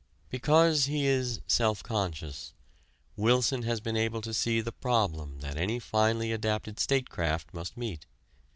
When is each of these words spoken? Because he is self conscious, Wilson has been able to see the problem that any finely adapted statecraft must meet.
Because 0.31 0.85
he 0.85 1.05
is 1.05 1.41
self 1.45 1.83
conscious, 1.83 2.55
Wilson 3.15 3.61
has 3.61 3.79
been 3.79 3.95
able 3.95 4.19
to 4.23 4.33
see 4.33 4.59
the 4.59 4.71
problem 4.71 5.41
that 5.41 5.57
any 5.57 5.77
finely 5.77 6.31
adapted 6.31 6.79
statecraft 6.79 7.53
must 7.53 7.77
meet. 7.77 8.07